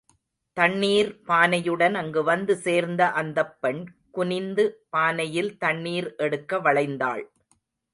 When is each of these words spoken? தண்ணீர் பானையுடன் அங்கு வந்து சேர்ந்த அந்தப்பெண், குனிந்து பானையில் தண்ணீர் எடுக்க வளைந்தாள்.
தண்ணீர் 0.57 1.11
பானையுடன் 1.27 1.93
அங்கு 1.93 2.23
வந்து 2.23 2.55
சேர்ந்த 2.57 3.11
அந்தப்பெண், 3.21 3.81
குனிந்து 4.11 4.65
பானையில் 4.89 5.57
தண்ணீர் 5.57 6.09
எடுக்க 6.17 6.59
வளைந்தாள். 6.59 7.25